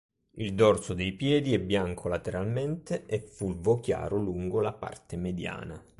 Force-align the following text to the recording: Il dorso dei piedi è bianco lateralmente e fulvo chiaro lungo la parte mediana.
Il 0.37 0.55
dorso 0.55 0.95
dei 0.95 1.11
piedi 1.13 1.53
è 1.53 1.59
bianco 1.59 2.07
lateralmente 2.07 3.05
e 3.05 3.21
fulvo 3.21 3.79
chiaro 3.79 4.17
lungo 4.17 4.59
la 4.59 4.73
parte 4.73 5.15
mediana. 5.15 5.79